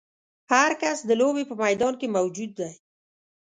هر 0.51 0.71
کس 0.81 0.97
د 1.05 1.11
لوبې 1.21 1.43
په 1.47 1.55
میدان 1.63 1.93
کې 1.99 2.07
موجود 2.15 2.51
دی. 2.59 2.71